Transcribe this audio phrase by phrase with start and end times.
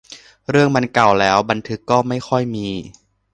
[0.49, 2.67] เรื่องมันเก่าแล้ว บันทึกก็ไม่ค่อยมี